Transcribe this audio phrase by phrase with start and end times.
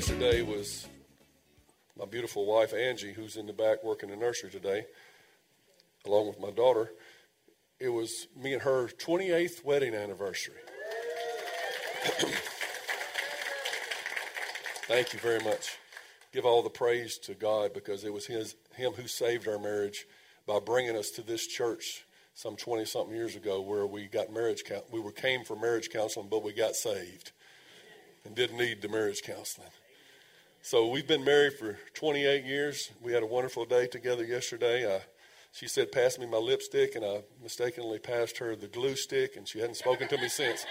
[0.00, 0.88] Yesterday was
[1.94, 4.86] my beautiful wife Angie, who's in the back working the nursery today,
[6.06, 6.90] along with my daughter.
[7.78, 10.54] It was me and her 28th wedding anniversary.
[14.88, 15.76] Thank you very much.
[16.32, 20.06] Give all the praise to God because it was his, Him who saved our marriage
[20.46, 24.62] by bringing us to this church some 20 something years ago where we got marriage
[24.90, 27.32] we were came for marriage counseling but we got saved
[28.24, 29.68] and didn't need the marriage counseling.
[30.62, 32.90] So we've been married for 28 years.
[33.00, 34.84] We had a wonderful day together yesterday.
[34.84, 35.00] Uh,
[35.52, 39.48] she said, "Pass me my lipstick," and I mistakenly passed her the glue stick, and
[39.48, 40.66] she hadn't spoken to me since.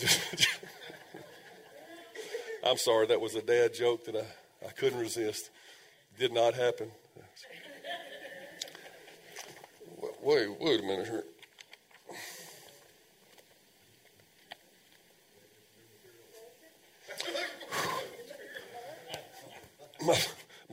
[2.64, 5.50] I'm sorry, that was a dad joke that I, I couldn't resist.
[6.18, 6.90] Did not happen.
[10.22, 11.24] Wait, wait a minute here.
[20.04, 20.18] My,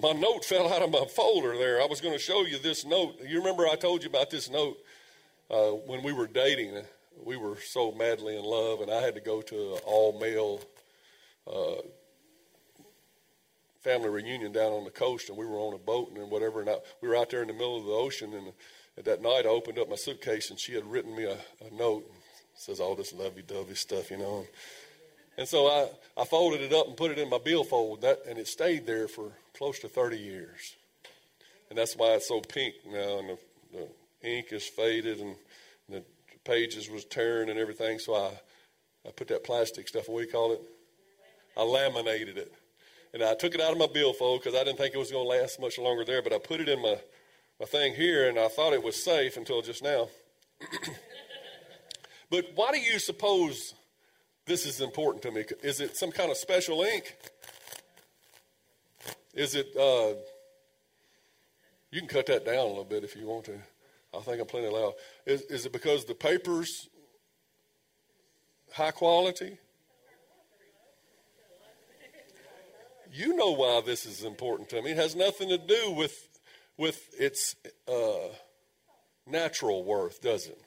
[0.01, 1.81] my note fell out of my folder there.
[1.81, 3.19] I was going to show you this note.
[3.25, 4.77] You remember I told you about this note
[5.49, 6.81] uh, when we were dating?
[7.23, 10.61] We were so madly in love, and I had to go to an all male
[11.45, 11.81] uh,
[13.81, 16.61] family reunion down on the coast, and we were on a boat and whatever.
[16.61, 18.53] And I, we were out there in the middle of the ocean, and
[18.97, 21.73] at that night I opened up my suitcase, and she had written me a, a
[21.73, 22.09] note.
[22.55, 24.39] Says all this lovey-dovey stuff, you know.
[24.39, 24.47] And,
[25.39, 25.87] and so I,
[26.21, 29.07] I folded it up and put it in my billfold, that, and it stayed there
[29.07, 30.75] for close to 30 years.
[31.69, 33.37] And that's why it's so pink now, and the,
[33.71, 33.87] the
[34.29, 35.37] ink is faded, and
[35.87, 36.03] the
[36.43, 37.99] pages was tearing and everything.
[37.99, 38.31] So I,
[39.07, 40.61] I put that plastic stuff, what do you call it?
[41.55, 42.53] I laminated it.
[43.13, 45.23] And I took it out of my billfold because I didn't think it was going
[45.23, 46.97] to last much longer there, but I put it in my,
[47.61, 50.09] my thing here, and I thought it was safe until just now.
[52.29, 53.73] but why do you suppose
[54.49, 55.45] this is important to me.
[55.61, 57.15] Is it some kind of special ink?
[59.35, 60.15] Is it, uh,
[61.91, 63.59] you can cut that down a little bit if you want to.
[64.11, 64.93] I think I'm plenty loud.
[65.27, 66.89] Is, is it because the paper's
[68.73, 69.59] high quality?
[73.13, 74.91] You know why this is important to me.
[74.91, 76.27] It has nothing to do with,
[76.75, 77.55] with its
[77.87, 78.29] uh,
[79.27, 80.59] natural worth, does it?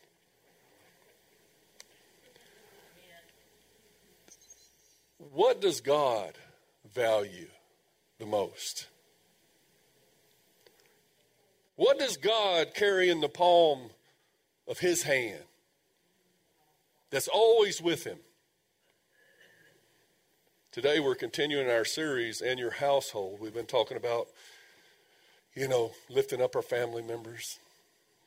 [5.35, 6.35] What does God
[6.93, 7.49] value
[8.19, 8.87] the most?
[11.75, 13.93] What does God carry in the palm
[14.69, 15.45] of his hand
[17.09, 18.19] that's always with him?
[20.71, 23.41] Today we're continuing our series and your household.
[23.41, 24.29] We've been talking about,
[25.55, 27.59] you know, lifting up our family members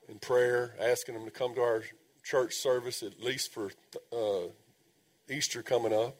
[0.10, 1.84] in prayer, asking them to come to our
[2.24, 3.70] church service at least for
[4.12, 4.48] uh,
[5.30, 6.16] Easter coming up.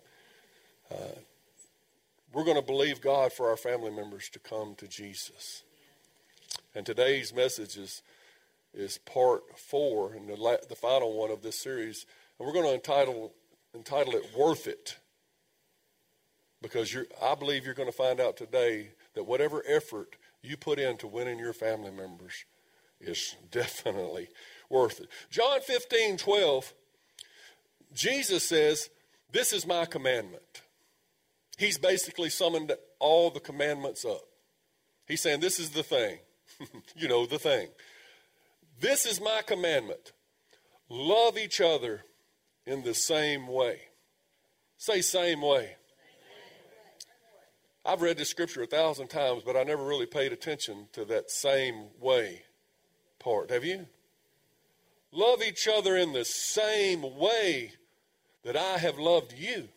[0.92, 1.20] Uh,
[2.32, 5.64] we're going to believe God for our family members to come to Jesus.
[6.76, 8.02] And today's message is,
[8.74, 12.06] is part four and the, la- the final one of this series.
[12.38, 13.34] And we're going to entitle,
[13.74, 14.98] entitle it Worth It.
[16.62, 21.08] Because I believe you're going to find out today that whatever effort you put into
[21.08, 22.46] winning your family members
[23.00, 24.28] is definitely
[24.70, 25.08] worth it.
[25.30, 26.74] John 15, 12,
[27.94, 28.90] Jesus says,
[29.32, 30.62] This is my commandment
[31.58, 34.22] he's basically summoned all the commandments up.
[35.08, 36.20] He's saying, This is the thing.
[36.96, 37.70] you know, the thing.
[38.80, 40.12] This is my commandment
[40.90, 42.04] love each other
[42.66, 43.80] in the same way.
[44.78, 45.76] Say, same way.
[47.86, 51.30] I've read this scripture a thousand times, but I never really paid attention to that
[51.30, 52.44] same way
[53.20, 53.52] part.
[53.52, 53.88] Have you?
[55.12, 57.74] Love each other in the same way
[58.44, 59.70] that I have loved you.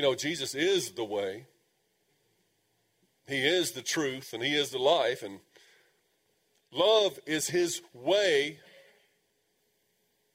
[0.00, 1.44] You know, Jesus is the way,
[3.28, 5.40] He is the truth, and He is the life, and
[6.72, 8.60] love is His way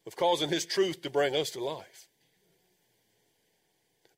[0.06, 2.08] of causing His truth to bring us to life.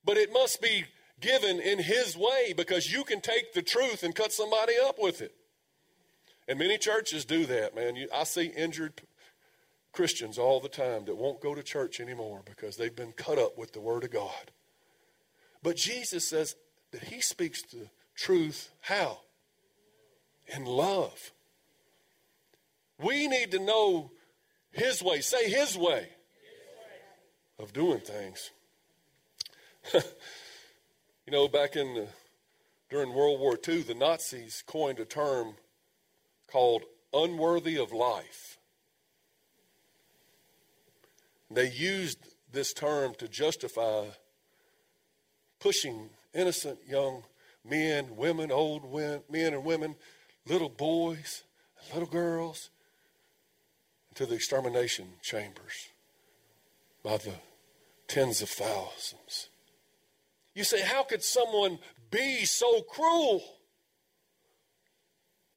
[0.04, 0.84] But it must be
[1.22, 5.22] given in His way because you can take the truth and cut somebody up with
[5.22, 5.34] it.
[6.50, 7.96] And many churches do that, man.
[7.96, 9.02] You, I see injured
[9.94, 13.58] Christians all the time that won't go to church anymore because they've been cut up
[13.58, 14.52] with the Word of God.
[15.68, 16.56] But Jesus says
[16.92, 19.20] that He speaks the truth how?
[20.56, 21.34] In love.
[22.98, 24.12] We need to know
[24.72, 25.20] His way.
[25.20, 26.08] Say His way
[27.60, 28.52] of doing things.
[29.94, 32.08] you know, back in the,
[32.90, 35.56] during World War II, the Nazis coined a term
[36.50, 36.84] called
[37.14, 38.58] unworthy of life.
[41.52, 42.20] They used
[42.54, 44.06] this term to justify
[45.60, 47.24] pushing innocent young
[47.64, 49.96] men, women, old men and women,
[50.46, 51.44] little boys,
[51.94, 52.70] little girls
[54.10, 55.90] into the extermination chambers
[57.04, 57.34] by the
[58.08, 59.50] tens of thousands.
[60.54, 63.44] You say, how could someone be so cruel?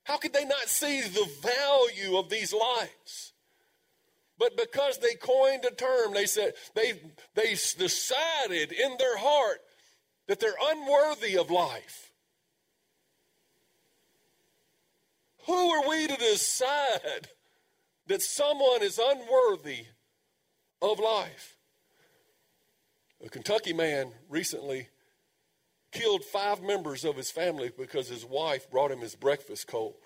[0.05, 3.33] How could they not see the value of these lives?
[4.39, 6.95] But because they coined a term, they said they
[7.35, 9.61] they decided in their heart
[10.31, 12.13] that they're unworthy of life.
[15.49, 17.31] Who are we to decide
[18.07, 19.87] that someone is unworthy
[20.81, 21.57] of life?
[23.27, 24.87] A Kentucky man recently
[25.91, 29.97] killed five members of his family because his wife brought him his breakfast cold.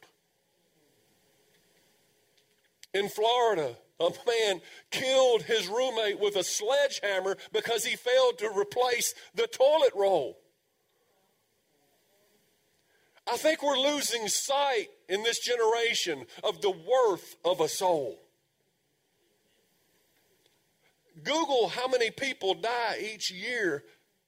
[2.95, 4.61] In Florida, a man
[4.91, 10.39] killed his roommate with a sledgehammer because he failed to replace the toilet roll.
[13.31, 18.19] I think we're losing sight in this generation of the worth of a soul.
[21.23, 23.85] Google how many people die each year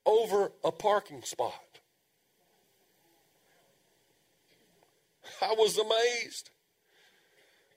[0.07, 1.53] over a parking spot.
[5.43, 6.51] I was amazed.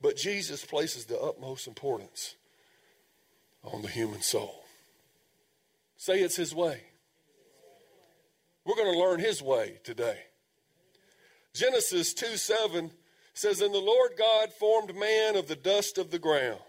[0.01, 2.35] But Jesus places the utmost importance
[3.63, 4.63] on the human soul.
[5.97, 6.83] Say it's His way.
[8.65, 10.19] We're going to learn His way today.
[11.53, 12.91] Genesis 2 7
[13.33, 16.59] says, And the Lord God formed man of the dust of the ground.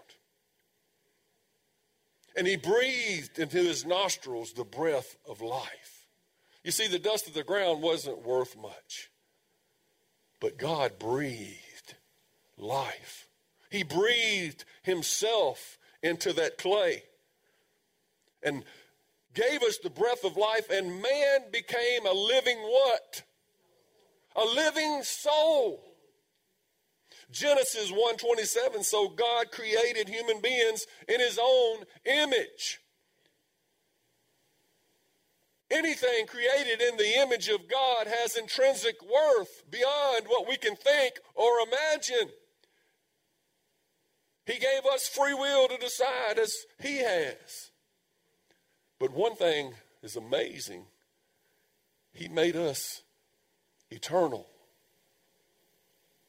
[2.35, 6.07] And he breathed into his nostrils the breath of life.
[6.63, 9.11] You see, the dust of the ground wasn't worth much,
[10.39, 11.60] but God breathed
[12.61, 13.27] life.
[13.69, 17.03] He breathed himself into that clay
[18.43, 18.63] and
[19.33, 23.23] gave us the breath of life, and man became a living what?
[24.35, 25.91] A living soul.
[27.31, 32.81] Genesis 1:27 so God created human beings in his own image.
[35.69, 41.21] Anything created in the image of God has intrinsic worth beyond what we can think
[41.33, 42.33] or imagine.
[44.45, 47.71] He gave us free will to decide as He has.
[48.99, 50.85] But one thing is amazing
[52.13, 53.03] He made us
[53.89, 54.47] eternal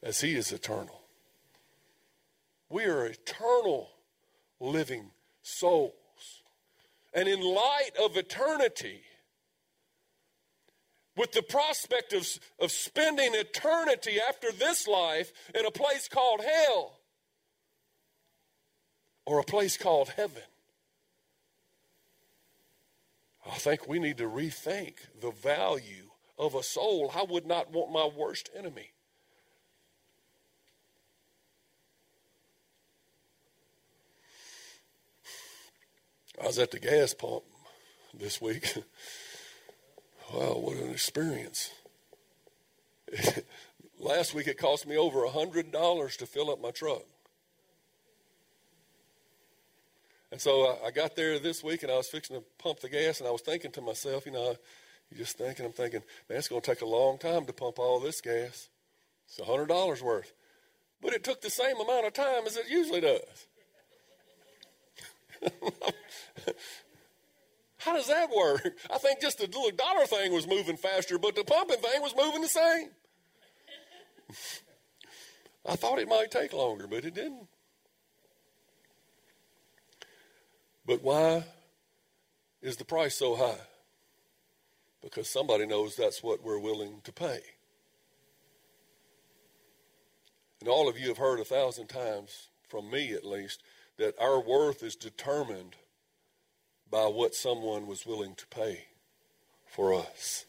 [0.01, 1.01] as He is eternal.
[2.69, 3.89] We are eternal
[4.59, 5.11] living
[5.41, 5.93] souls.
[7.13, 9.01] And in light of eternity,
[11.15, 12.27] with the prospect of,
[12.59, 16.97] of spending eternity after this life in a place called hell
[19.25, 20.43] or a place called heaven,
[23.45, 27.11] I think we need to rethink the value of a soul.
[27.15, 28.93] I would not want my worst enemy
[36.41, 37.43] I was at the gas pump
[38.13, 38.75] this week.
[40.33, 41.71] wow, what an experience.
[43.99, 47.03] Last week it cost me over a $100 to fill up my truck.
[50.33, 53.19] And so I got there this week and I was fixing to pump the gas
[53.19, 54.55] and I was thinking to myself, you know,
[55.11, 57.77] you just thinking, I'm thinking, man, it's going to take a long time to pump
[57.77, 58.67] all this gas.
[59.27, 60.33] It's a $100 worth.
[61.03, 63.45] But it took the same amount of time as it usually does.
[67.77, 68.67] How does that work?
[68.91, 72.15] I think just the little dollar thing was moving faster, but the pumping thing was
[72.17, 72.89] moving the same.
[75.69, 77.49] I thought it might take longer, but it didn't.
[80.85, 81.45] But why
[82.61, 83.61] is the price so high?
[85.01, 87.39] Because somebody knows that's what we're willing to pay.
[90.59, 93.61] And all of you have heard a thousand times, from me at least,
[93.97, 95.75] that our worth is determined
[96.89, 98.85] by what someone was willing to pay
[99.65, 100.45] for us.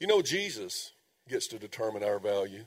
[0.00, 0.92] You know, Jesus
[1.28, 2.64] gets to determine our value.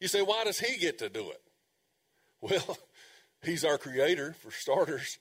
[0.00, 1.40] You say, why does he get to do it?
[2.42, 2.76] Well,
[3.42, 5.18] He's our creator, for starters.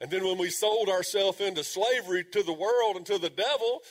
[0.00, 3.82] And then when we sold ourselves into slavery to the world and to the devil,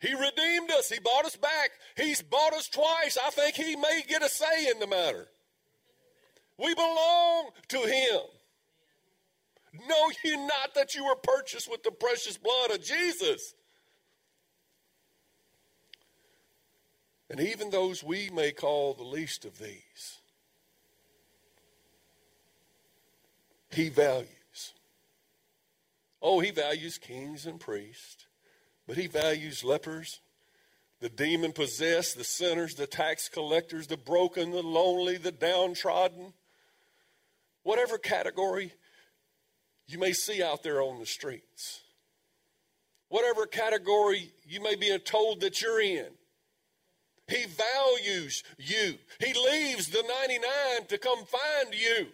[0.00, 0.88] He redeemed us.
[0.88, 1.70] He bought us back.
[1.96, 3.16] He's bought us twice.
[3.24, 5.28] I think He may get a say in the matter.
[6.58, 8.20] We belong to Him.
[9.86, 13.54] Know ye not that you were purchased with the precious blood of Jesus?
[17.30, 20.17] And even those we may call the least of these,
[23.70, 24.28] he values.
[26.20, 28.26] Oh, he values kings and priests,
[28.86, 30.20] but he values lepers,
[31.00, 36.32] the demon possessed, the sinners, the tax collectors, the broken, the lonely, the downtrodden.
[37.62, 38.72] Whatever category
[39.86, 41.82] you may see out there on the streets,
[43.08, 46.08] whatever category you may be told that you're in.
[47.28, 48.94] He values you.
[49.20, 52.08] He leaves the 99 to come find you.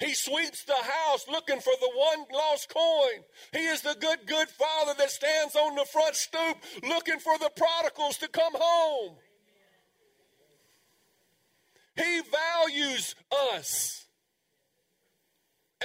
[0.00, 3.22] He sweeps the house looking for the one lost coin.
[3.52, 7.50] He is the good, good father that stands on the front stoop looking for the
[7.54, 9.16] prodigals to come home.
[11.96, 13.14] He values
[13.52, 14.06] us.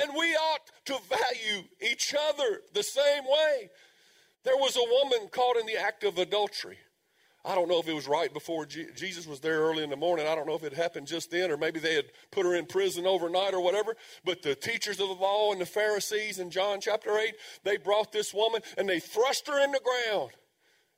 [0.02, 3.70] And we ought to value each other the same way.
[4.44, 6.78] There was a woman caught in the act of adultery.
[7.46, 9.96] I don't know if it was right before Je- Jesus was there early in the
[9.96, 10.26] morning.
[10.26, 12.66] I don't know if it happened just then, or maybe they had put her in
[12.66, 13.96] prison overnight or whatever.
[14.24, 18.12] But the teachers of the law and the Pharisees in John chapter 8, they brought
[18.12, 20.32] this woman and they thrust her in the ground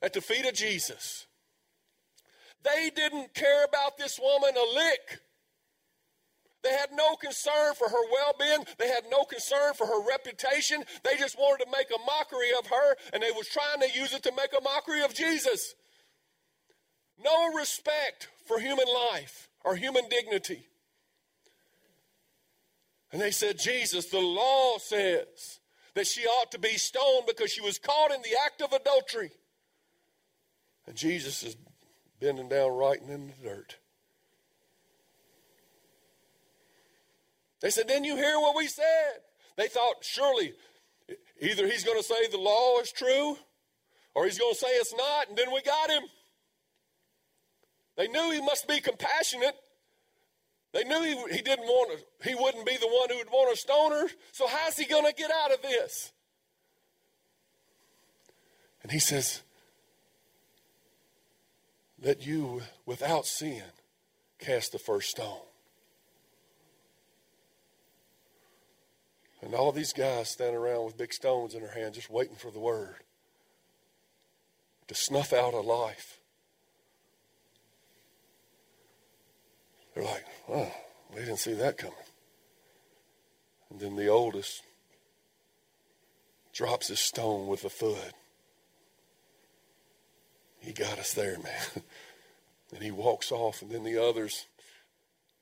[0.00, 1.26] at the feet of Jesus.
[2.64, 5.20] They didn't care about this woman a lick.
[6.62, 8.64] They had no concern for her well being.
[8.78, 10.82] They had no concern for her reputation.
[11.04, 14.12] They just wanted to make a mockery of her, and they was trying to use
[14.12, 15.74] it to make a mockery of Jesus.
[17.22, 20.66] No respect for human life or human dignity.
[23.12, 25.60] And they said, Jesus, the law says
[25.94, 29.32] that she ought to be stoned because she was caught in the act of adultery.
[30.86, 31.56] And Jesus is
[32.20, 33.76] bending down, writing in the dirt.
[37.60, 39.20] They said, Didn't you hear what we said?
[39.56, 40.52] They thought, surely,
[41.40, 43.36] either he's going to say the law is true
[44.14, 46.02] or he's going to say it's not, and then we got him.
[47.98, 49.56] They knew he must be compassionate.
[50.72, 53.60] They knew he, he didn't want he wouldn't be the one who would want to
[53.60, 54.06] stone her.
[54.30, 56.12] So how's he going to get out of this?
[58.84, 59.42] And he says,
[62.00, 63.64] Let you without sin
[64.38, 65.40] cast the first stone.
[69.42, 72.52] And all these guys standing around with big stones in their hand, just waiting for
[72.52, 72.96] the word
[74.86, 76.17] to snuff out a life.
[79.98, 80.72] They're like, oh,
[81.12, 81.96] we didn't see that coming.
[83.68, 84.62] And then the oldest
[86.52, 88.12] drops his stone with a thud.
[90.60, 91.82] He got us there, man.
[92.72, 94.46] and he walks off, and then the others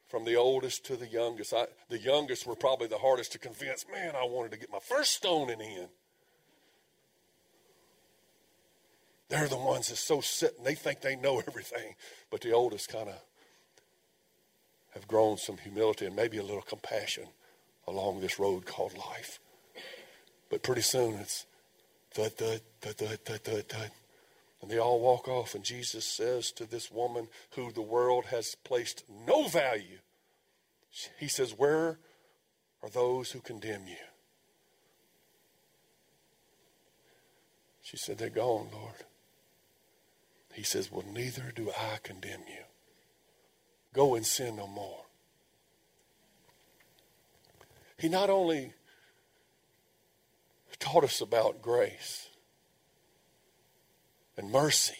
[0.08, 1.52] from the oldest to the youngest.
[1.52, 3.84] I, the youngest were probably the hardest to convince.
[3.92, 5.88] Man, I wanted to get my first stone in.
[9.28, 11.94] They're the ones that's so set and they think they know everything.
[12.30, 13.20] But the oldest kind of
[14.96, 17.26] have grown some humility and maybe a little compassion
[17.86, 19.38] along this road called life.
[20.48, 21.44] But pretty soon it's
[22.12, 23.90] thud, thud, thud, thud, thud, thud, thud.
[24.62, 28.54] And they all walk off, and Jesus says to this woman who the world has
[28.64, 29.98] placed no value,
[31.20, 31.98] He says, Where
[32.82, 33.96] are those who condemn you?
[37.82, 39.04] She said, They're gone, Lord.
[40.54, 42.64] He says, Well, neither do I condemn you.
[43.96, 45.06] Go and sin no more.
[47.98, 48.74] He not only
[50.78, 52.28] taught us about grace,
[54.36, 54.98] and mercy.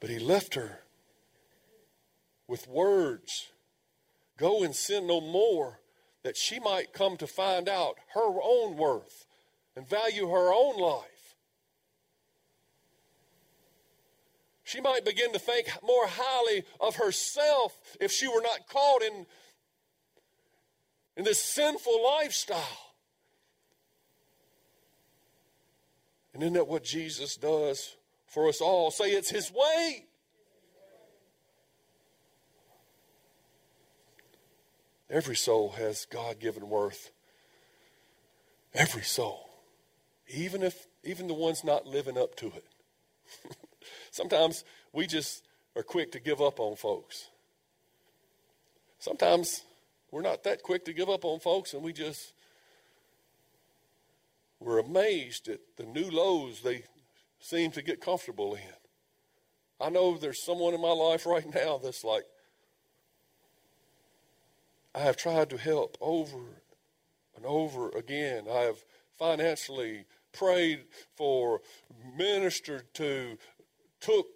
[0.00, 0.80] But he left her
[2.48, 3.50] with words
[4.36, 5.80] Go and sin no more,
[6.22, 9.26] that she might come to find out her own worth
[9.76, 11.19] and value her own life.
[14.70, 19.26] She might begin to think more highly of herself if she were not caught in,
[21.16, 22.94] in this sinful lifestyle.
[26.32, 27.96] And isn't that what Jesus does
[28.28, 28.92] for us all?
[28.92, 30.04] Say it's His way.
[35.10, 37.10] Every soul has God given worth.
[38.72, 39.50] Every soul.
[40.28, 43.56] Even if even the ones not living up to it.
[44.10, 45.44] Sometimes we just
[45.76, 47.28] are quick to give up on folks.
[48.98, 49.62] Sometimes
[50.10, 52.32] we're not that quick to give up on folks, and we just
[54.60, 56.84] we're amazed at the new lows they
[57.38, 58.60] seem to get comfortable in.
[59.80, 62.24] I know there's someone in my life right now that's like,
[64.94, 66.38] I have tried to help over
[67.34, 68.44] and over again.
[68.50, 68.84] I have
[69.18, 70.84] financially prayed
[71.16, 71.62] for,
[72.16, 73.38] ministered to,
[74.00, 74.26] took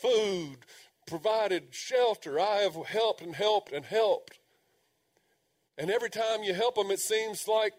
[0.00, 0.58] food,
[1.06, 2.38] provided shelter.
[2.38, 4.38] I have helped and helped and helped.
[5.78, 7.72] And every time you help them, it seems like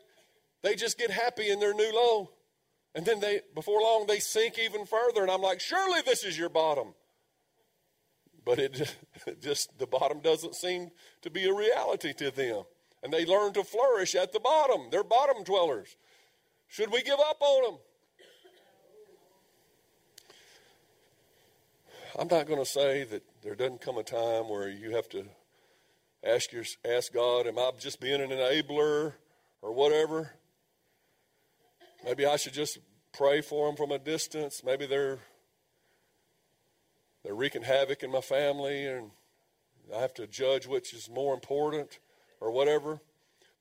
[0.61, 2.31] they just get happy in their new low.
[2.95, 5.21] And then they, before long, they sink even further.
[5.21, 6.93] And I'm like, surely this is your bottom.
[8.45, 8.91] But it
[9.41, 10.91] just, the bottom doesn't seem
[11.21, 12.63] to be a reality to them.
[13.01, 14.87] And they learn to flourish at the bottom.
[14.89, 15.95] They're bottom dwellers.
[16.67, 17.79] Should we give up on them?
[22.17, 25.25] I'm not going to say that there doesn't come a time where you have to
[26.23, 29.13] ask your, ask God, am I just being an enabler
[29.63, 30.29] or whatever?
[32.05, 32.77] Maybe I should just
[33.13, 34.61] pray for them from a distance.
[34.63, 35.19] Maybe they're
[37.23, 39.09] they're wreaking havoc in my family and
[39.95, 41.97] I have to judge which is more important
[42.39, 42.99] or whatever.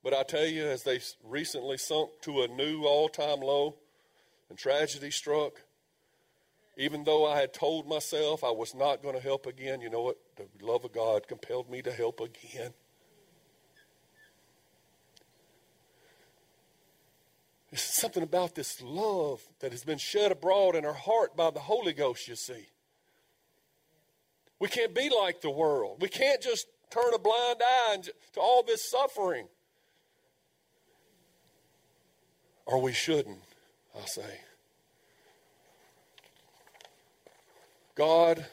[0.03, 3.77] But I tell you, as they recently sunk to a new all time low
[4.49, 5.53] and tragedy struck,
[6.77, 10.01] even though I had told myself I was not going to help again, you know
[10.01, 10.17] what?
[10.35, 12.73] The love of God compelled me to help again.
[17.69, 21.59] There's something about this love that has been shed abroad in our heart by the
[21.59, 22.67] Holy Ghost, you see.
[24.59, 25.97] We can't be like the world.
[25.99, 27.97] We can't just turn a blind eye
[28.33, 29.47] to all this suffering.
[32.65, 33.39] Or we shouldn't,
[33.99, 34.39] I say.
[37.95, 38.45] God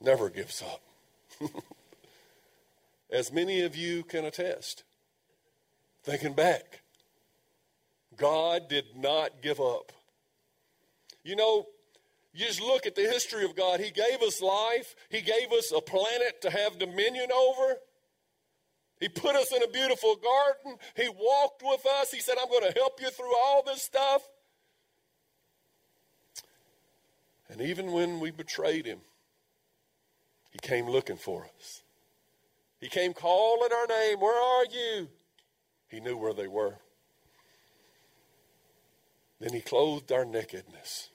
[0.00, 0.82] never gives up.
[3.10, 4.84] As many of you can attest,
[6.02, 6.82] thinking back,
[8.16, 9.92] God did not give up.
[11.22, 11.66] You know,
[12.32, 13.80] you just look at the history of God.
[13.80, 17.76] He gave us life, He gave us a planet to have dominion over.
[19.00, 20.78] He put us in a beautiful garden.
[20.96, 22.10] He walked with us.
[22.10, 24.26] He said, I'm going to help you through all this stuff.
[27.48, 29.00] And even when we betrayed him,
[30.50, 31.82] he came looking for us.
[32.80, 34.20] He came calling our name.
[34.20, 35.08] Where are you?
[35.88, 36.78] He knew where they were.
[39.40, 41.10] Then he clothed our nakedness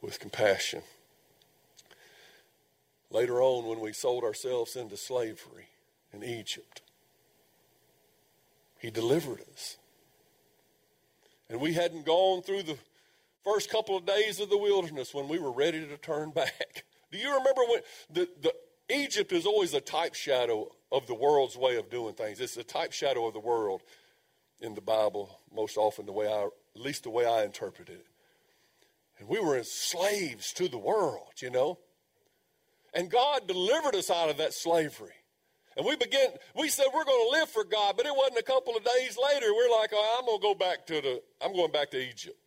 [0.00, 0.82] with compassion.
[3.10, 5.68] Later on, when we sold ourselves into slavery
[6.12, 6.82] in Egypt,
[8.78, 9.78] he delivered us.
[11.48, 12.76] And we hadn't gone through the
[13.46, 16.84] first couple of days of the wilderness when we were ready to turn back.
[17.12, 17.80] Do you remember when
[18.10, 18.52] the, the
[18.90, 22.40] Egypt is always a type shadow of the world's way of doing things.
[22.40, 23.82] It's a type shadow of the world
[24.60, 28.06] in the Bible, most often the way I, at least the way I interpreted it.
[29.18, 31.78] And we were slaves to the world, you know.
[32.94, 35.12] And God delivered us out of that slavery.
[35.76, 38.42] And we began, we said we're going to live for God, but it wasn't a
[38.42, 41.52] couple of days later, we're like, oh, I'm going to go back to the, I'm
[41.52, 42.38] going back to Egypt.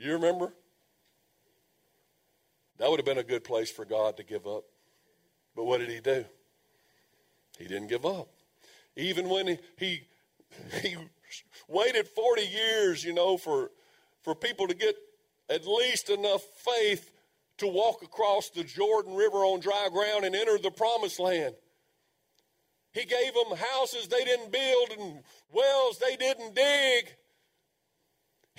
[0.00, 0.50] You remember?
[2.78, 4.64] That would have been a good place for God to give up.
[5.54, 6.24] But what did he do?
[7.58, 8.28] He didn't give up.
[8.96, 10.00] Even when he, he
[10.82, 10.96] he
[11.68, 13.70] waited 40 years, you know, for,
[14.22, 14.96] for people to get
[15.50, 17.12] at least enough faith
[17.58, 21.54] to walk across the Jordan River on dry ground and enter the promised land.
[22.92, 27.16] He gave them houses they didn't build and wells they didn't dig.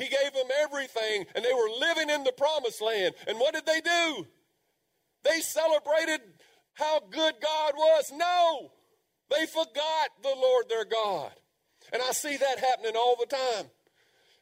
[0.02, 3.14] He gave them everything, and they were living in the promised land.
[3.28, 4.26] And what did they do?
[5.24, 6.22] They celebrated
[6.74, 8.12] how good God was.
[8.12, 8.72] No,
[9.30, 11.32] they forgot the Lord their God.
[11.94, 13.70] And I see that happening all the time.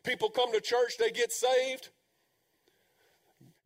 [0.06, 1.90] People come to church, they get saved.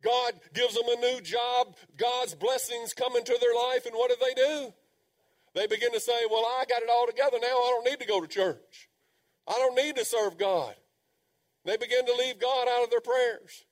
[0.02, 1.76] God gives them a new job.
[1.96, 4.74] God's blessings come into their life, and what do they do?
[5.54, 7.46] They begin to say, Well, I got it all together now.
[7.46, 8.88] I don't need to go to church.
[9.46, 10.74] I don't need to serve God.
[11.64, 13.64] They begin to leave God out of their prayers.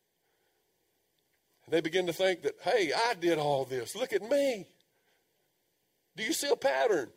[1.68, 3.94] They begin to think that, hey, I did all this.
[3.94, 4.66] Look at me.
[6.16, 7.10] Do you see a pattern?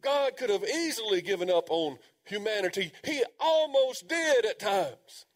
[0.00, 2.92] God could have easily given up on humanity.
[3.04, 5.26] He almost did at times.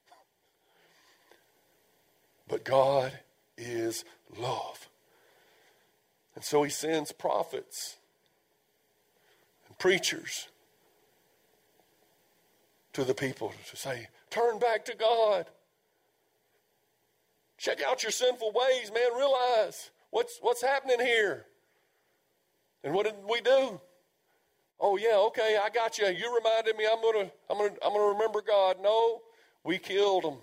[2.49, 3.13] But God
[3.57, 4.05] is
[4.37, 4.89] love.
[6.35, 7.97] And so he sends prophets
[9.69, 10.49] and preachers
[12.97, 15.45] to the people to say, Turn back to God.
[17.59, 19.15] Check out your sinful ways, man.
[19.15, 21.45] Realize what's, what's happening here.
[22.83, 23.79] And what did we do?
[24.81, 26.07] Oh yeah, okay, I got you.
[26.07, 28.77] You reminded me I'm gonna I'm gonna I'm gonna remember God.
[28.83, 29.23] No,
[29.65, 30.37] we killed them.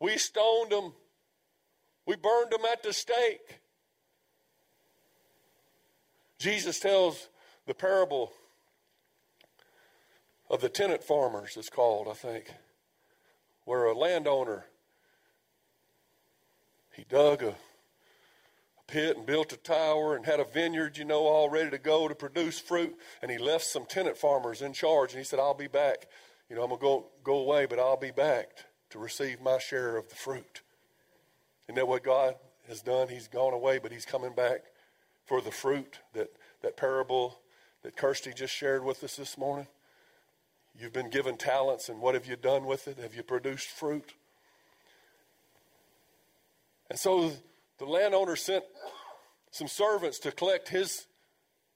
[0.00, 0.92] We stoned them.
[2.06, 3.60] We burned them at the stake.
[6.38, 7.28] Jesus tells
[7.66, 8.32] the parable
[10.52, 12.52] of the tenant farmers, it's called, I think,
[13.64, 14.66] where a landowner
[16.94, 17.54] he dug a
[18.86, 22.06] pit and built a tower and had a vineyard, you know, all ready to go
[22.06, 22.94] to produce fruit.
[23.22, 25.12] And he left some tenant farmers in charge.
[25.12, 26.06] And he said, I'll be back.
[26.50, 28.50] You know, I'm to go, go away, but I'll be back
[28.90, 30.60] to receive my share of the fruit.
[31.64, 32.34] Isn't that what God
[32.68, 33.08] has done?
[33.08, 34.64] He's gone away, but he's coming back
[35.24, 36.28] for the fruit that,
[36.60, 37.40] that parable
[37.82, 39.66] that Kirsty just shared with us this morning.
[40.78, 42.98] You've been given talents, and what have you done with it?
[42.98, 44.14] Have you produced fruit?
[46.90, 47.32] And so
[47.78, 48.64] the landowner sent
[49.50, 51.06] some servants to collect his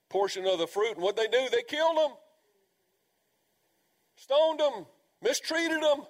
[0.09, 0.93] portion of the fruit.
[0.93, 2.11] And what they do, they killed him,
[4.15, 4.85] stoned him,
[5.21, 6.05] mistreated him.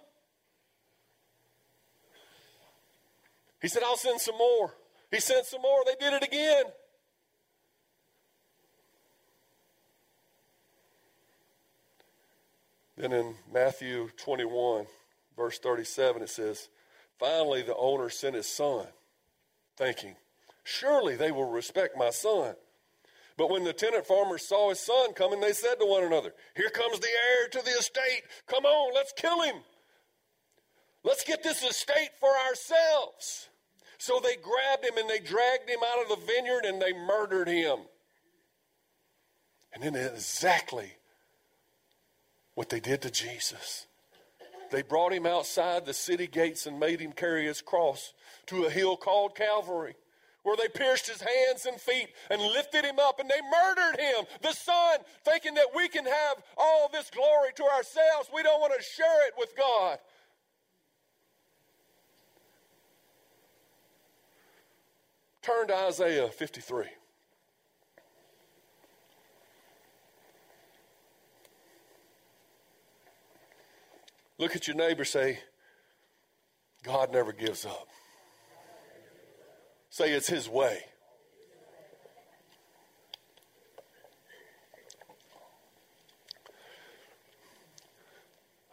[3.62, 4.74] He said, I'll send some more.
[5.12, 5.80] He sent some more.
[5.86, 6.66] They did it again.
[12.98, 14.88] Then in Matthew 21,
[15.36, 16.68] verse 37, it says,
[17.20, 18.88] Finally, the owner sent his son
[19.78, 20.16] thinking,
[20.64, 22.56] Surely they will respect my son.
[23.38, 26.70] But when the tenant farmers saw his son coming, they said to one another, Here
[26.70, 28.24] comes the heir to the estate.
[28.48, 29.58] Come on, let's kill him.
[31.04, 33.48] Let's get this estate for ourselves.
[34.00, 37.48] So they grabbed him and they dragged him out of the vineyard and they murdered
[37.48, 37.78] him.
[39.74, 40.97] And then exactly
[42.58, 43.86] what they did to Jesus.
[44.72, 48.14] They brought him outside the city gates and made him carry his cross
[48.48, 49.94] to a hill called Calvary,
[50.42, 54.26] where they pierced his hands and feet and lifted him up and they murdered him,
[54.42, 58.32] the Son, thinking that we can have all this glory to ourselves.
[58.34, 60.00] We don't want to share it with God.
[65.44, 66.86] Turn to Isaiah 53.
[74.40, 75.40] Look at your neighbor, say,
[76.84, 77.88] God never gives up.
[79.90, 80.80] Say it's his way.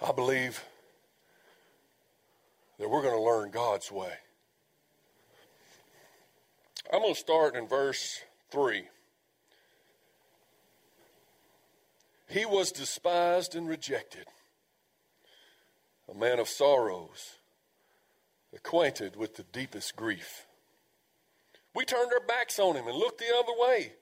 [0.07, 0.63] I believe
[2.79, 4.13] that we're going to learn God's way.
[6.93, 8.85] I'm going to start in verse 3.
[12.29, 14.27] He was despised and rejected
[16.11, 17.39] a man of sorrows,
[18.55, 20.47] acquainted with the deepest grief.
[21.75, 23.93] We turned our backs on him and looked the other way.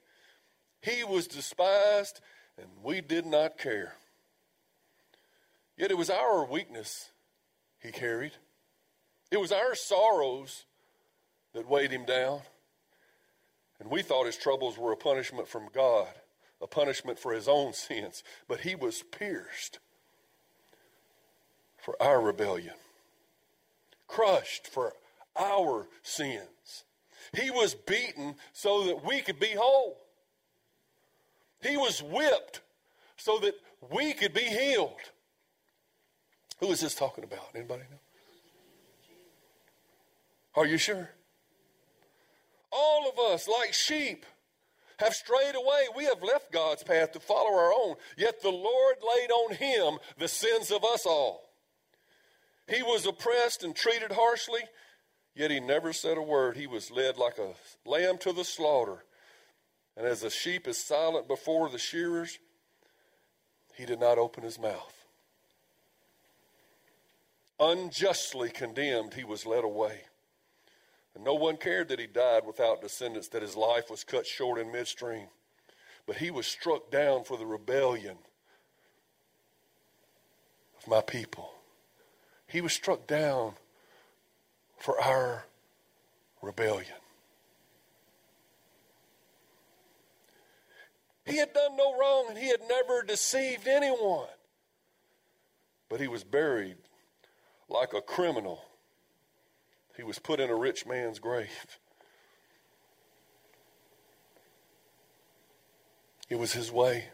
[0.83, 2.21] He was despised,
[2.59, 3.95] and we did not care.
[5.77, 7.11] Yet it was our weakness
[7.81, 8.33] he carried,
[9.31, 10.67] it was our sorrows
[11.55, 12.43] that weighed him down.
[13.81, 16.09] And we thought his troubles were a punishment from God,
[16.61, 18.23] a punishment for his own sins.
[18.47, 19.81] But he was pierced
[21.83, 22.75] for our rebellion,
[24.07, 24.95] crushed for
[25.37, 26.85] our sins.
[27.35, 29.99] He was beaten so that we could be whole.
[31.61, 32.61] He was whipped
[33.17, 33.55] so that
[33.91, 34.97] we could be healed.
[36.61, 37.49] Who is this talking about?
[37.55, 37.99] Anybody know?
[40.55, 41.11] Are you sure?
[42.71, 44.25] All of us, like sheep,
[44.99, 45.87] have strayed away.
[45.97, 47.97] We have left God's path to follow our own.
[48.17, 51.52] Yet the Lord laid on him the sins of us all.
[52.73, 54.63] He was oppressed and treated harshly,
[55.35, 56.57] yet he never said a word.
[56.57, 57.53] He was led like a
[57.85, 59.05] lamb to the slaughter.
[59.95, 62.39] And as a sheep is silent before the shearers,
[63.75, 65.05] he did not open his mouth.
[67.61, 70.01] Unjustly condemned, he was led away.
[71.15, 74.59] And no one cared that he died without descendants, that his life was cut short
[74.59, 75.27] in midstream.
[76.07, 78.17] But he was struck down for the rebellion
[80.81, 81.52] of my people.
[82.53, 83.55] He was struck down
[84.77, 85.47] for our
[86.43, 87.01] rebellion.
[91.25, 94.29] He had done no wrong and he had never deceived anyone.
[95.89, 96.77] But he was buried
[97.71, 98.63] like a criminal.
[99.97, 101.79] He was put in a rich man's grave.
[106.29, 107.12] It was his way.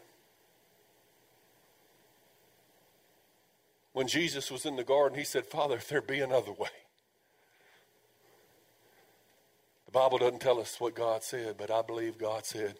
[3.99, 6.69] When Jesus was in the garden, he said, Father, if there be another way,
[9.87, 12.75] The Bible doesn't tell us what God said, but I believe God said,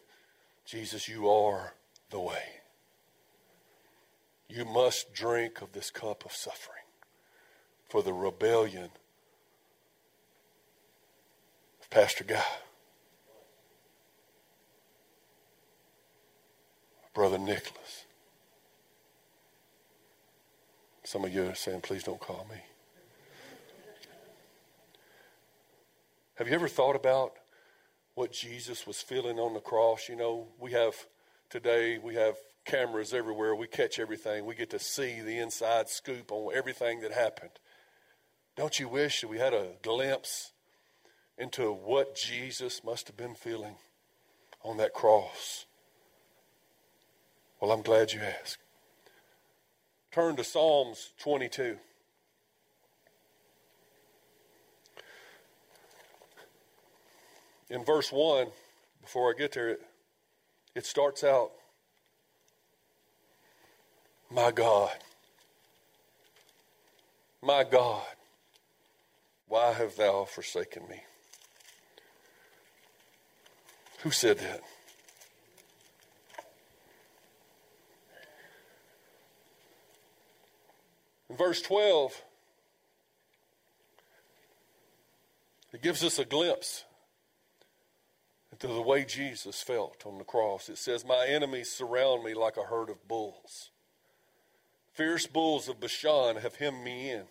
[0.64, 1.74] Jesus, you are
[2.08, 2.62] the way.
[4.48, 6.84] You must drink of this cup of suffering
[7.90, 8.90] for the rebellion
[11.82, 12.42] of Pastor Guy.
[17.12, 18.06] Brother Nicholas.
[21.10, 22.58] Some of you are saying, please don't call me.
[26.36, 27.32] Have you ever thought about
[28.14, 30.08] what Jesus was feeling on the cross?
[30.08, 30.94] You know, we have
[31.48, 33.56] today, we have cameras everywhere.
[33.56, 34.46] We catch everything.
[34.46, 37.58] We get to see the inside scoop on everything that happened.
[38.54, 40.52] Don't you wish that we had a glimpse
[41.36, 43.74] into what Jesus must have been feeling
[44.62, 45.66] on that cross?
[47.60, 48.58] Well, I'm glad you asked.
[50.12, 51.76] Turn to Psalms 22.
[57.68, 58.48] In verse 1,
[59.00, 59.82] before I get there, it,
[60.74, 61.52] it starts out
[64.32, 64.96] My God,
[67.42, 68.02] my God,
[69.48, 71.02] why have thou forsaken me?
[74.02, 74.62] Who said that?
[81.36, 82.22] Verse 12,
[85.72, 86.84] it gives us a glimpse
[88.50, 90.68] into the way Jesus felt on the cross.
[90.68, 93.70] It says, My enemies surround me like a herd of bulls.
[94.92, 97.24] Fierce bulls of Bashan have hemmed me in.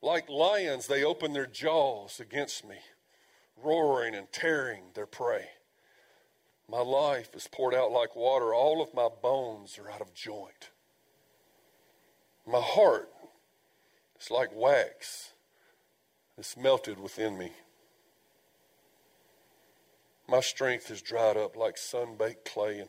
[0.00, 2.76] Like lions, they open their jaws against me,
[3.62, 5.50] roaring and tearing their prey.
[6.66, 8.54] My life is poured out like water.
[8.54, 10.70] All of my bones are out of joint.
[12.50, 13.08] My heart
[14.20, 15.30] is like wax.
[16.36, 17.52] It's melted within me.
[20.28, 22.88] My strength is dried up like sun baked clay, and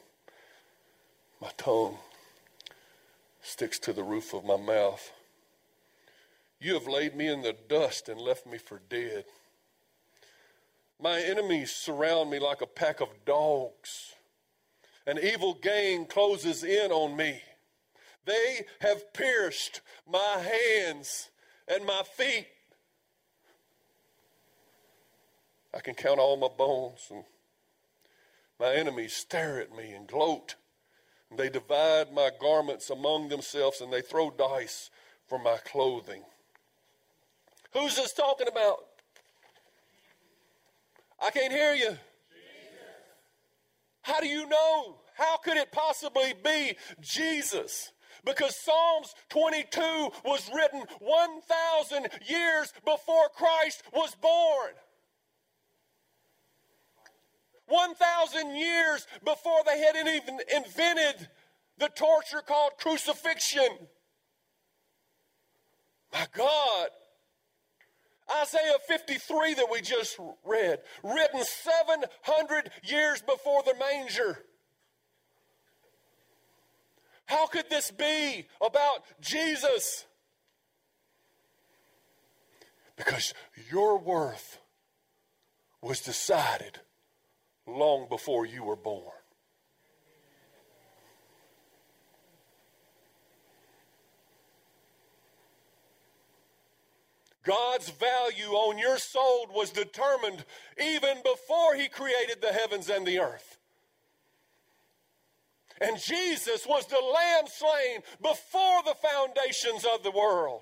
[1.39, 1.97] my tongue
[3.43, 5.11] sticks to the roof of my mouth.
[6.59, 9.25] You have laid me in the dust and left me for dead.
[10.99, 14.13] My enemies surround me like a pack of dogs.
[15.05, 17.41] An evil gang closes in on me.
[18.25, 21.29] They have pierced my hands
[21.67, 22.47] and my feet.
[25.73, 27.23] I can count all my bones, and
[28.59, 30.55] my enemies stare at me and gloat.
[31.29, 34.89] And they divide my garments among themselves, and they throw dice
[35.27, 36.23] for my clothing.
[37.73, 38.79] Who's this talking about?
[41.23, 41.97] I can't hear you.
[44.01, 44.97] How do you know?
[45.15, 47.91] How could it possibly be Jesus?
[48.23, 54.73] Because Psalms 22 was written 1,000 years before Christ was born.
[57.67, 61.29] 1,000 years before they had even invented
[61.77, 63.69] the torture called crucifixion.
[66.13, 66.87] My God.
[68.41, 74.45] Isaiah 53 that we just read, written 700 years before the manger.
[77.31, 80.03] How could this be about Jesus?
[82.97, 83.33] Because
[83.71, 84.59] your worth
[85.81, 86.79] was decided
[87.65, 89.13] long before you were born.
[97.45, 100.43] God's value on your soul was determined
[100.77, 103.57] even before He created the heavens and the earth.
[105.81, 110.61] And Jesus was the lamb slain before the foundations of the world.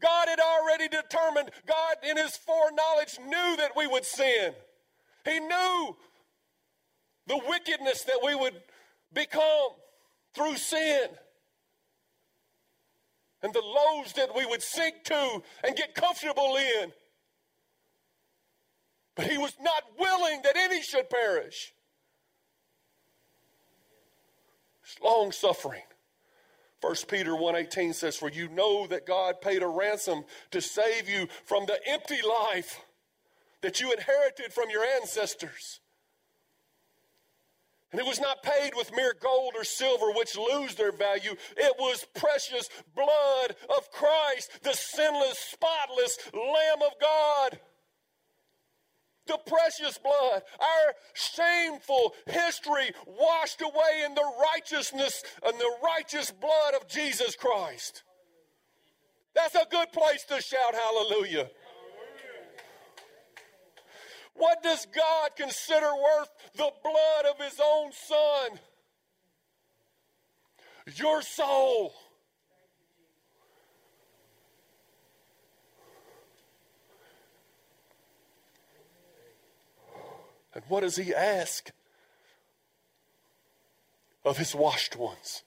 [0.00, 4.54] God had already determined, God in His foreknowledge knew that we would sin.
[5.26, 5.96] He knew
[7.26, 8.54] the wickedness that we would
[9.12, 9.70] become
[10.34, 11.08] through sin
[13.42, 16.92] and the lows that we would sink to and get comfortable in.
[19.14, 21.74] But he was not willing that any should perish.
[24.82, 25.82] It's long suffering.
[26.80, 31.28] 1 Peter 1:18 says for you know that God paid a ransom to save you
[31.44, 32.80] from the empty life
[33.62, 35.80] that you inherited from your ancestors.
[37.90, 41.36] And it was not paid with mere gold or silver, which lose their value.
[41.56, 47.60] It was precious blood of Christ, the sinless, spotless Lamb of God.
[49.26, 56.74] The precious blood, our shameful history washed away in the righteousness and the righteous blood
[56.74, 58.02] of Jesus Christ.
[59.34, 61.48] That's a good place to shout hallelujah.
[64.34, 68.58] What does God consider worth the blood of his own son?
[70.96, 71.94] Your soul.
[80.54, 81.70] And what does he ask
[84.24, 85.42] of his washed ones?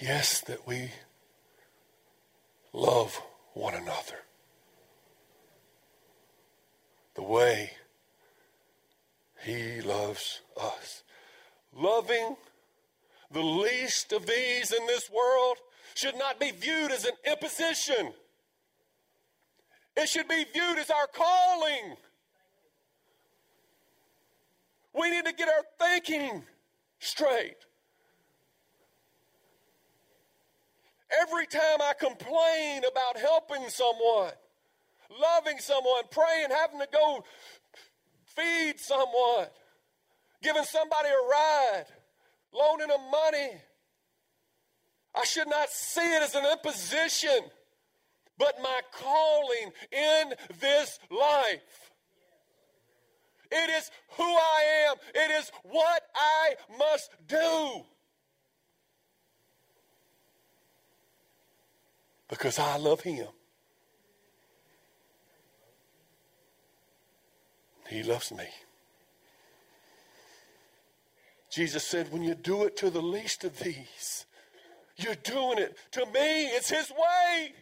[0.00, 0.90] Yes, that we
[2.72, 3.20] love
[3.54, 4.16] one another
[7.14, 7.70] the way
[9.44, 11.02] he loves us.
[11.74, 12.36] Loving
[13.30, 15.58] the least of these in this world
[15.94, 18.12] should not be viewed as an imposition.
[19.96, 21.96] It should be viewed as our calling.
[24.94, 26.42] We need to get our thinking
[26.98, 27.56] straight.
[31.20, 34.32] Every time I complain about helping someone,
[35.20, 37.22] loving someone, praying, having to go
[38.34, 39.46] feed someone,
[40.42, 41.84] giving somebody a ride,
[42.52, 43.50] loaning them money,
[45.14, 47.40] I should not see it as an imposition,
[48.42, 51.90] but my calling in this life.
[53.52, 54.96] It is who I am.
[55.14, 57.84] It is what I must do.
[62.32, 63.26] because I love him.
[67.90, 68.46] He loves me.
[71.50, 74.24] Jesus said, when you do it to the least of these,
[74.96, 76.46] you're doing it to me.
[76.46, 77.52] It's his way.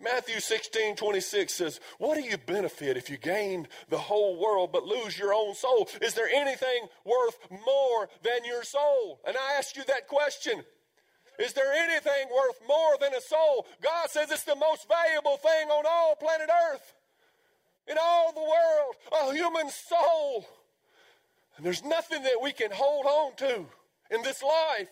[0.00, 4.84] Matthew 16, 26 says, What do you benefit if you gain the whole world but
[4.84, 5.88] lose your own soul?
[6.00, 9.20] Is there anything worth more than your soul?
[9.26, 10.62] And I ask you that question.
[11.38, 13.66] Is there anything worth more than a soul?
[13.82, 16.94] God says it's the most valuable thing on all planet Earth,
[17.86, 20.46] in all the world, a human soul.
[21.56, 23.66] And there's nothing that we can hold on to
[24.10, 24.88] in this life.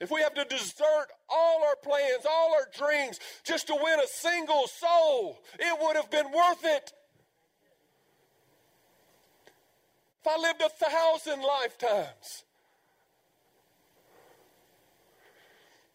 [0.00, 4.06] If we have to desert all our plans, all our dreams, just to win a
[4.06, 6.92] single soul, it would have been worth it.
[10.20, 12.44] If I lived a thousand lifetimes,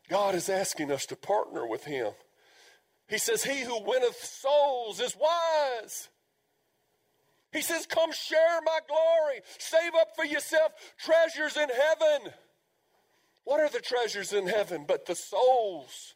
[0.10, 2.12] God is asking us to partner with Him.
[3.08, 6.10] He says, He who winneth souls is wise.
[7.54, 9.42] He says, Come share my glory.
[9.60, 12.34] Save up for yourself treasures in heaven.
[13.44, 16.16] What are the treasures in heaven but the souls?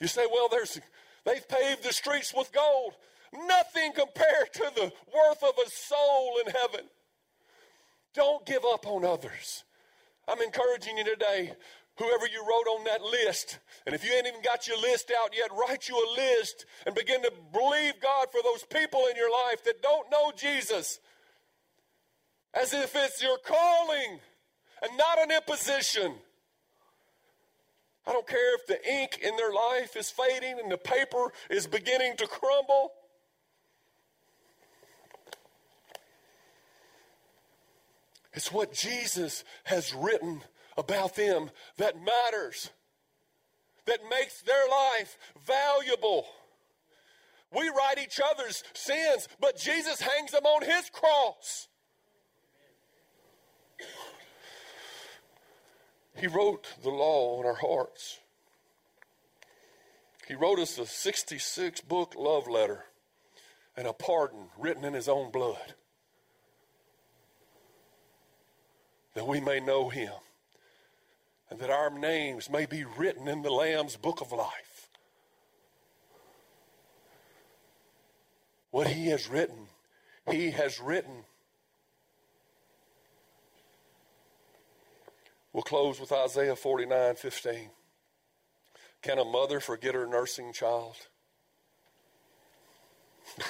[0.00, 0.78] You say, well, there's
[1.24, 2.94] they've paved the streets with gold.
[3.32, 6.86] Nothing compared to the worth of a soul in heaven.
[8.14, 9.64] Don't give up on others.
[10.26, 11.52] I'm encouraging you today,
[11.96, 15.34] whoever you wrote on that list, and if you ain't even got your list out
[15.36, 19.30] yet, write you a list and begin to believe God for those people in your
[19.30, 21.00] life that don't know Jesus
[22.60, 24.18] as if it's your calling
[24.82, 26.14] and not an imposition.
[28.06, 31.66] I don't care if the ink in their life is fading and the paper is
[31.66, 32.92] beginning to crumble.
[38.32, 40.42] It's what Jesus has written
[40.76, 42.70] about them that matters,
[43.86, 46.24] that makes their life valuable.
[47.52, 51.67] We write each other's sins, but Jesus hangs them on his cross.
[56.16, 58.18] He wrote the law on our hearts.
[60.26, 62.84] He wrote us a 66 book love letter
[63.76, 65.74] and a pardon written in his own blood.
[69.18, 70.12] that we may know him
[71.50, 74.88] and that our names may be written in the Lamb's book of life.
[78.70, 79.66] What he has written,
[80.30, 81.24] he has written.
[85.52, 87.70] We'll close with Isaiah 49 15.
[89.02, 90.96] Can a mother forget her nursing child?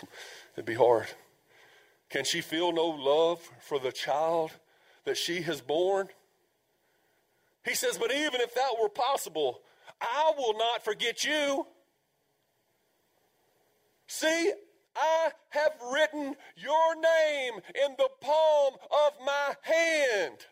[0.54, 1.06] It'd be hard.
[2.10, 4.52] Can she feel no love for the child
[5.04, 6.08] that she has borne?
[7.64, 9.60] He says, But even if that were possible,
[10.00, 11.66] I will not forget you.
[14.06, 14.52] See,
[14.96, 20.46] I have written your name in the palm of my hand.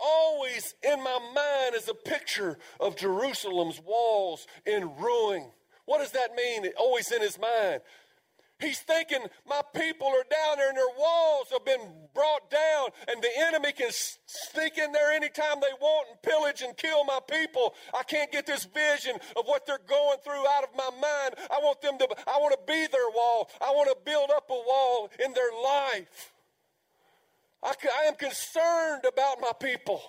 [0.00, 5.50] Always in my mind is a picture of Jerusalem's walls in ruin.
[5.86, 6.66] What does that mean?
[6.78, 7.80] Always in his mind.
[8.60, 13.22] He's thinking, my people are down there and their walls have been brought down, and
[13.22, 17.74] the enemy can sneak in there anytime they want and pillage and kill my people.
[17.94, 21.36] I can't get this vision of what they're going through out of my mind.
[21.52, 23.48] I want them to, I want to be their wall.
[23.60, 26.32] I want to build up a wall in their life.
[27.62, 30.00] I, I am concerned about my people.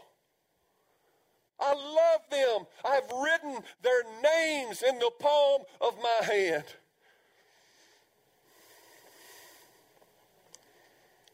[1.59, 2.67] I love them.
[2.85, 6.63] I've written their names in the palm of my hand.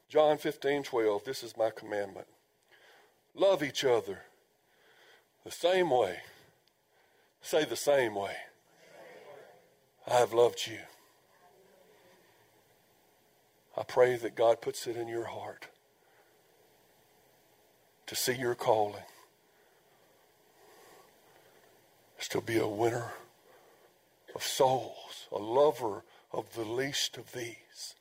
[0.09, 2.28] John 15, 12, this is my commandment.
[3.36, 4.22] Love each other
[5.43, 6.20] the same way.
[7.41, 8.36] Say the same way.
[10.07, 10.80] I have loved you.
[13.78, 15.68] I pray that God puts it in your heart
[18.08, 19.03] to see your calling
[22.20, 23.12] is to be a winner
[24.34, 27.95] of souls, a lover of the least of these,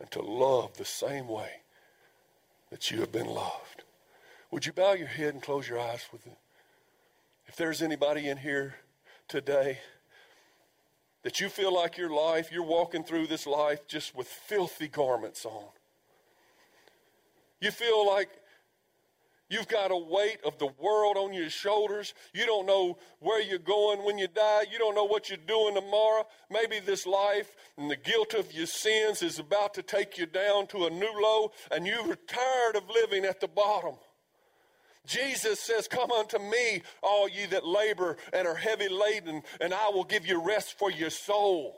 [0.00, 1.62] and to love the same way
[2.70, 3.82] that you have been loved.
[4.50, 6.38] Would you bow your head and close your eyes with it?
[7.46, 8.76] If there's anybody in here
[9.28, 9.78] today
[11.22, 15.44] that you feel like your life, you're walking through this life just with filthy garments
[15.44, 15.64] on.
[17.60, 18.28] You feel like
[19.54, 22.12] You've got a weight of the world on your shoulders.
[22.32, 24.64] You don't know where you're going when you die.
[24.68, 26.26] You don't know what you're doing tomorrow.
[26.50, 30.66] Maybe this life and the guilt of your sins is about to take you down
[30.68, 33.94] to a new low, and you're tired of living at the bottom.
[35.06, 39.88] Jesus says, Come unto me, all ye that labor and are heavy laden, and I
[39.90, 41.76] will give you rest for your soul.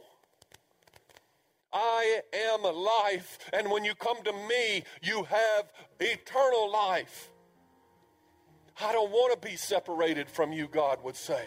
[1.75, 5.71] I am life, and when you come to me, you have
[6.01, 7.29] eternal life.
[8.81, 11.47] I don't want to be separated from you, God would say.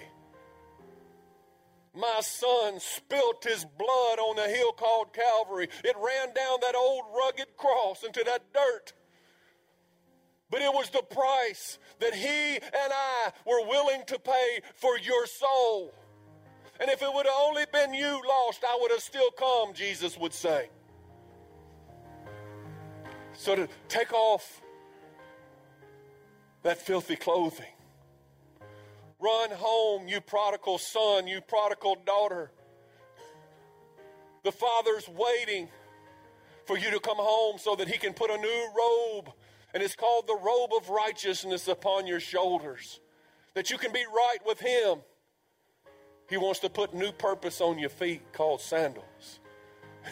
[1.95, 5.67] My son spilt his blood on the hill called Calvary.
[5.83, 8.93] It ran down that old rugged cross into that dirt.
[10.49, 15.27] But it was the price that he and I were willing to pay for your
[15.27, 15.93] soul.
[16.79, 20.17] And if it would have only been you lost, I would have still come, Jesus
[20.17, 20.69] would say.
[23.33, 24.61] So to take off
[26.63, 27.65] that filthy clothing.
[29.19, 32.51] Run home, you prodigal son, you prodigal daughter.
[34.43, 35.69] The father's waiting
[36.65, 39.33] for you to come home so that he can put a new robe,
[39.73, 42.99] and it's called the robe of righteousness upon your shoulders,
[43.55, 44.99] that you can be right with him.
[46.29, 49.39] He wants to put new purpose on your feet called sandals.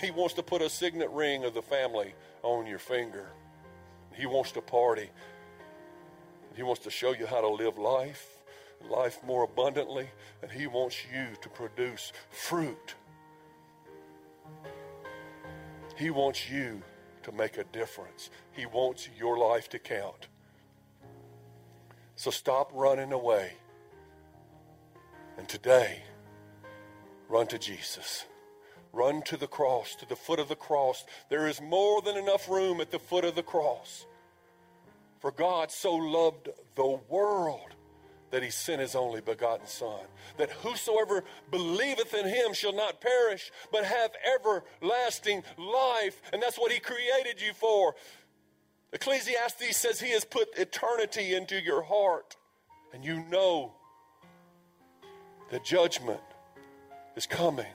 [0.01, 3.27] He wants to put a signet ring of the family on your finger.
[4.13, 5.09] He wants to party.
[6.57, 8.39] He wants to show you how to live life,
[8.89, 10.09] life more abundantly,
[10.41, 12.95] and He wants you to produce fruit.
[15.95, 16.81] He wants you
[17.21, 18.31] to make a difference.
[18.53, 20.29] He wants your life to count.
[22.15, 23.53] So stop running away.
[25.37, 26.01] And today,
[27.29, 28.25] run to Jesus.
[28.93, 31.05] Run to the cross, to the foot of the cross.
[31.29, 34.07] There is more than enough room at the foot of the cross.
[35.19, 37.75] For God so loved the world
[38.29, 40.01] that he sent his only begotten Son,
[40.37, 46.21] that whosoever believeth in him shall not perish, but have everlasting life.
[46.33, 47.95] And that's what he created you for.
[48.93, 52.35] Ecclesiastes says he has put eternity into your heart,
[52.93, 53.73] and you know
[55.51, 56.21] that judgment
[57.15, 57.65] is coming.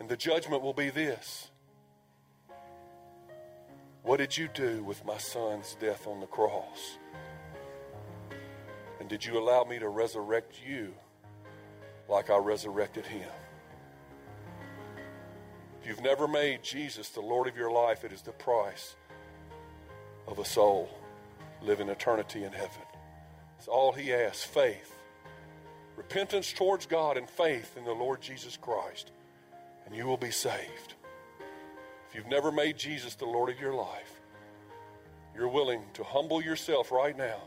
[0.00, 1.50] And the judgment will be this
[4.04, 6.98] what did you do with my son's death on the cross?
[9.00, 10.92] And did you allow me to resurrect you
[12.06, 13.28] like I resurrected him?
[15.80, 18.94] If you've never made Jesus the Lord of your life, it is the price
[20.28, 20.90] of a soul
[21.62, 22.82] living eternity in heaven.
[23.58, 24.94] It's all he asks faith,
[25.96, 29.12] repentance towards God, and faith in the Lord Jesus Christ,
[29.86, 30.94] and you will be saved
[32.14, 34.20] you've never made Jesus the Lord of your life,
[35.34, 37.42] you're willing to humble yourself right now,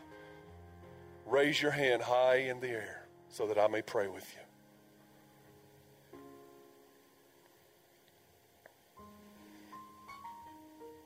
[1.26, 4.42] raise your hand high in the air so that I may pray with you.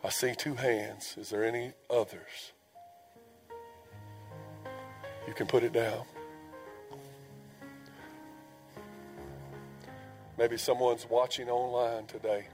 [0.03, 1.15] I see two hands.
[1.17, 2.53] Is there any others?
[5.27, 6.03] You can put it down.
[10.39, 12.47] Maybe someone's watching online today.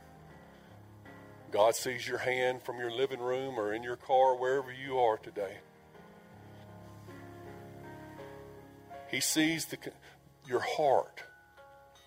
[1.52, 5.18] God sees your hand from your living room or in your car, wherever you are
[5.18, 5.58] today.
[9.10, 9.78] He sees the,
[10.48, 11.24] your heart.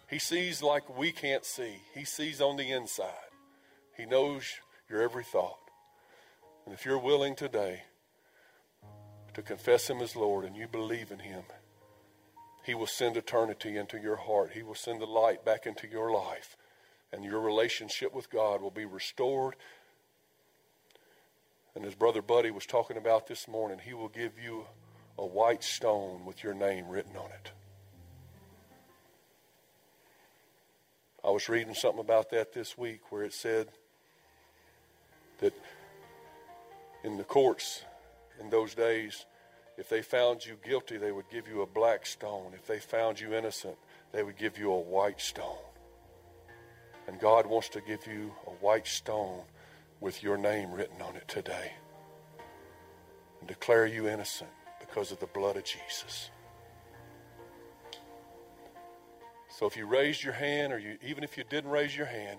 [0.09, 1.76] He sees like we can't see.
[1.95, 3.14] He sees on the inside.
[3.97, 4.45] He knows
[4.88, 5.59] your every thought.
[6.66, 7.84] And if you're willing today
[9.34, 11.45] to confess Him as Lord and you believe in Him,
[12.64, 14.51] He will send eternity into your heart.
[14.53, 16.57] He will send the light back into your life.
[17.12, 19.56] And your relationship with God will be restored.
[21.74, 24.66] And as Brother Buddy was talking about this morning, He will give you
[25.18, 27.52] a white stone with your name written on it.
[31.22, 33.68] I was reading something about that this week where it said
[35.40, 35.52] that
[37.04, 37.82] in the courts
[38.40, 39.26] in those days,
[39.76, 42.52] if they found you guilty, they would give you a black stone.
[42.54, 43.76] If they found you innocent,
[44.12, 45.56] they would give you a white stone.
[47.11, 49.42] And God wants to give you a white stone
[49.98, 51.72] with your name written on it today
[53.40, 54.48] and declare you innocent
[54.78, 56.30] because of the blood of Jesus.
[59.48, 62.38] So if you raised your hand, or you, even if you didn't raise your hand,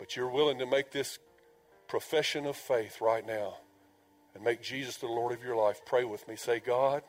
[0.00, 1.20] but you're willing to make this
[1.86, 3.54] profession of faith right now
[4.34, 6.34] and make Jesus the Lord of your life, pray with me.
[6.34, 7.02] Say, God,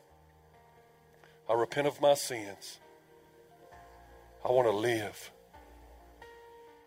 [1.50, 2.80] I repent of my sins.
[4.46, 5.32] I want to live.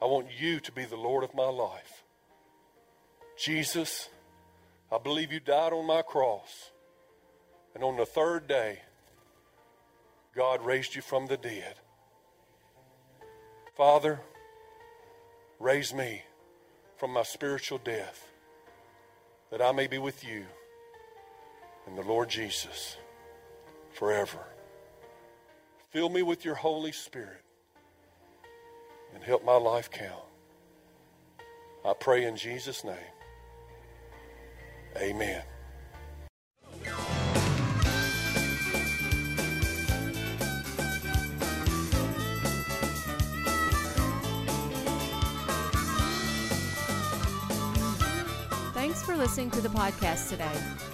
[0.04, 2.04] I want you to be the Lord of my life.
[3.38, 4.10] Jesus,
[4.92, 6.72] I believe you died on my cross.
[7.74, 8.80] And on the third day,
[10.36, 11.76] God raised you from the dead.
[13.78, 14.20] Father,
[15.58, 16.20] raise me
[16.98, 18.30] from my spiritual death
[19.50, 20.44] that I may be with you
[21.86, 22.98] and the Lord Jesus
[23.94, 24.44] forever.
[25.88, 27.43] Fill me with your Holy Spirit
[29.14, 30.24] and help my life count.
[31.84, 32.96] I pray in Jesus' name.
[34.96, 35.42] Amen.
[48.72, 50.93] Thanks for listening to the podcast today.